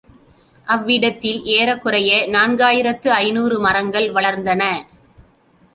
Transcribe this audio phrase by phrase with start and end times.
[0.67, 4.63] அவ்விடத்தில் ஏறக்குறைய நான்கு ஆயிரத்து ஐநூறு மரங்கள் வளர்ந்தன.